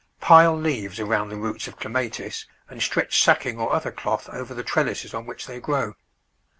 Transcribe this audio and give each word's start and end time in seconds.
Pile 0.19 0.55
leaves 0.57 0.99
around 0.99 1.29
the 1.29 1.35
roots 1.35 1.67
of 1.67 1.77
Clematis, 1.77 2.47
and 2.67 2.81
stretch 2.81 3.21
sacking 3.23 3.59
or 3.59 3.71
other 3.71 3.91
cloth 3.91 4.27
over 4.29 4.55
the 4.55 4.63
trellises 4.63 5.13
on 5.13 5.27
which 5.27 5.45
they 5.45 5.59
grow. 5.59 5.95